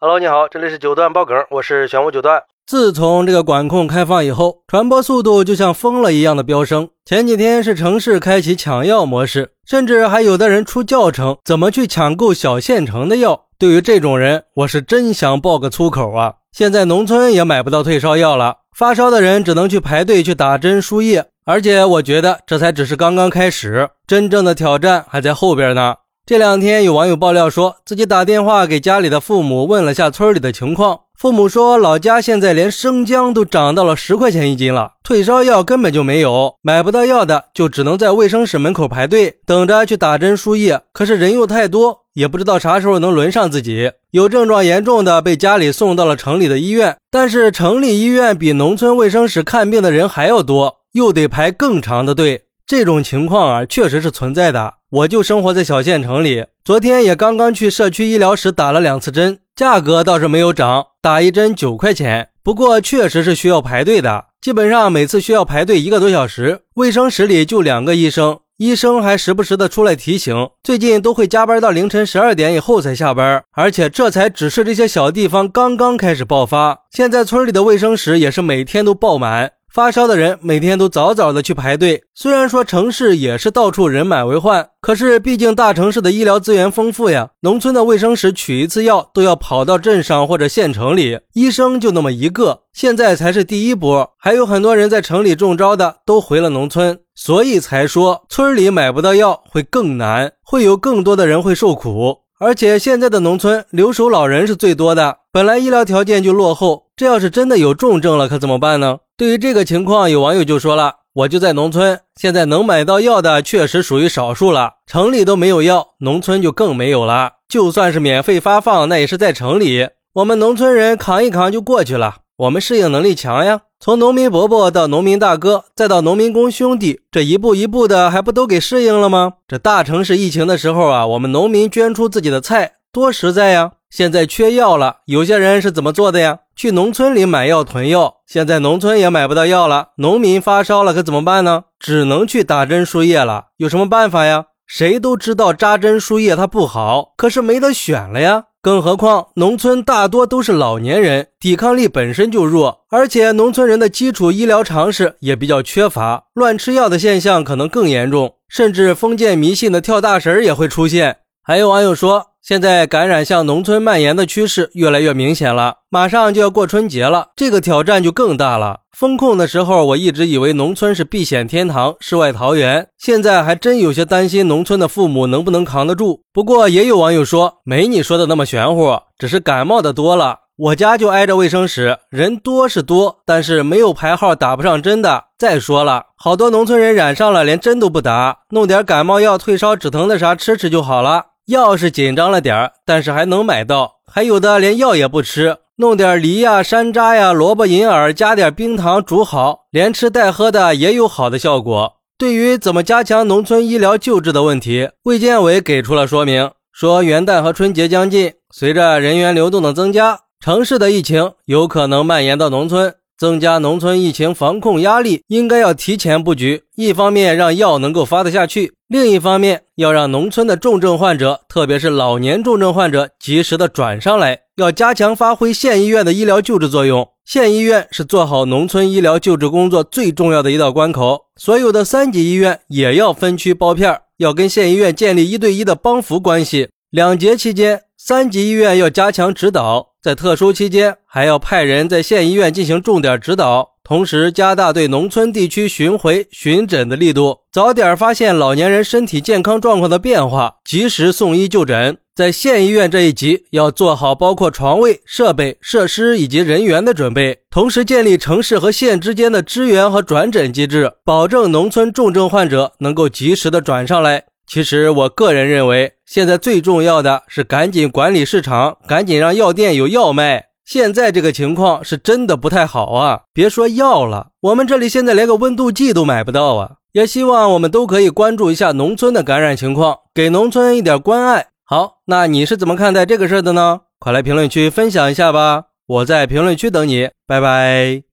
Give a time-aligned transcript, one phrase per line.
[0.00, 2.40] Hello，你好，这里是九段爆梗，我是玄武九段。
[2.64, 6.88] 自从这个管控开放以后，传播速度就像疯了一样的飙升。
[7.04, 13.46] 前几天是城市开启抢药模式，甚至还有的人出教程，怎么去抢购小县城的药。
[13.58, 16.34] 对于这种人，我是真想爆个粗口啊！
[16.52, 21.26] 现在农村也买不到退烧药了，发烧的人只能去排队去打针输液。
[21.44, 25.96] 而且我觉得这才只是刚刚开始，真正的挑战还在后边呢。
[26.28, 40.82] 这两天有网友爆料说，自己打电话给家里的父母问了下村里的情况，父母说老家现在连生姜都涨到了十块钱一斤了，退烧药根本就没有，买不到药的就只能在卫生室门口排队等着去打针输液。
[40.92, 43.92] 可是人又太多，也不知道啥时候能轮上自己。
[44.10, 52.42] 有症状严重的被家里送到了城里的医院，但是城里医院比农村卫生室看病的人还要多，又得排更长的队。
[52.68, 54.74] 这种情况啊，确实是存在的。
[54.90, 62.28] 我就生活在小县城里，昨天也刚刚去社区医疗室打了两次针，价格倒是没有涨，打一针九块钱。
[62.42, 66.60] 不过确实是需要排队的，基本上每次需要排队一个多小时。
[66.74, 79.52] 卫生室里就两个医生，医生还时不时的出来提醒，最近都会加班到凌晨十二点以后才下班，而且这才只是这些小地方刚刚开始爆发，现在村里的卫生室也是每天都爆满。
[79.72, 82.02] 发烧的人每天都早早的去排队。
[82.14, 87.30] 虽然说城市也是到处人满为患，可是毕竟大城市的医疗资源丰富呀。
[87.40, 92.62] 农村的卫生室取一次药都要跑到镇上或者县城里，医生就那么一个。
[92.72, 102.18] 现在才是第一波，还有很多人在城里中招的都回了农村，所以才说村里买不到药会更难，会有更多的人会受苦。
[102.40, 108.98] 而且现在的农村留守老人是最多的，本来医疗条件就落后，这要是真的有重症了，可怎么办呢？
[109.16, 117.32] 对于这个情况，有网友就说了：“我就在农村，现在能买到药的确实属于少数了，城里都没有药，农村就更没有了。
[117.48, 122.18] 就算是免费发放，那也是在城里，我们农村人扛一扛就过去了。
[122.38, 129.32] 我们适应能力强呀，从农民伯伯到农民大哥，再到农民工兄弟，这一步一步的，还不都给适应了吗？
[129.48, 133.72] 这大城市疫情的时候啊，我们农民捐出自己的菜，多实在呀！
[133.90, 136.38] 现在缺药了，有些人是怎么做的呀？
[136.54, 138.18] 去农村里买药囤药。
[138.24, 141.64] 现在农村也买不到药了，农民发烧了可怎么办呢？
[141.80, 143.46] 只能去打针输液了。
[143.56, 144.44] 有什么办法呀？
[144.64, 148.44] 谁都知道扎针输液它不好，可是没得选了呀。
[148.60, 161.18] 更何况，农村大多都是老年人，抵抗力本身就弱，而且农村人的基础医疗常识也比较缺乏，乱吃药的现象可能更严重，甚至封建迷信的跳大神也会出现。
[161.40, 168.80] 还有网友说，现在感染向农村蔓延的趋势越来越明显了，马上就要过春节了，这个挑战就更大了。
[168.96, 176.22] 封控的时候，我一直以为农村是避险天堂、世外桃源，现在还真有些担心农村的父母能不能扛得住。
[176.32, 180.38] 不过也有网友说，没你说的那么玄乎，只是感冒的多了。
[180.56, 185.24] 我家就挨着卫生室，人多是多，但是没有排号打不上针的。
[185.36, 191.26] 再说了，好多农村人染上了，连针都不打，弄点感冒药、退烧止疼的啥吃吃就好了。
[191.48, 195.56] 药是紧张了点但是还能买到，还有的连药也不吃。
[195.76, 201.94] 弄点梨呀、山楂呀、萝卜银耳，加点冰糖煮好，连吃带喝的也有好的效果。
[202.18, 212.94] 对于怎么加强农村医疗救治的问题，卫健委给出了说明，说元旦和春节将近，随着人员流动的增加，城市的疫情有可能蔓延到农村。
[213.18, 216.62] 增加农村疫情防控压力，应该要提前布局。
[216.76, 224.40] 一方面让药能够发得下去，另一方面要让农村的重症患者，特别是老年重症患者，及时的转上来。
[224.56, 227.06] 要加强发挥县医院的医疗救治作用。
[227.26, 231.26] 县医院是做好农村医疗救治工作最重要的一道关口。
[231.36, 236.70] 所有的三级医院也要分区包片，要跟县医院建立一对一的帮扶关系。
[236.88, 239.88] 两节期间，三级医院要加强指导。
[240.00, 251.98] 在特殊期间，还要派人在县医院进行重点指导，同时加大对农村地区巡回巡诊的力度，早点发现老年人身体健康状况的变化，及时送医就诊。
[252.14, 264.24] 在县医院这一级，要做好包括床位、设备、设施以及人员的准备，同时建立城市和县之间的支援和转诊机制，保证农村重症患者能够及时的转上来。
[264.46, 270.46] 其实，我个人认为，现在最重要的是赶紧管理市场，赶紧让药店有药卖。
[270.64, 273.20] 现在这个情况是真的不太好啊！
[273.34, 276.76] 别说药了，我们这里现在连个温度计都买不到啊！
[276.92, 281.48] 也希望我们都可以关注一下农村的感染情况，给农村一点关爱。
[281.62, 283.80] 好，那你是怎么看待这个事儿的呢？
[283.98, 285.64] 快来评论区分享一下吧！
[285.86, 288.07] 我在评论区等你，拜拜。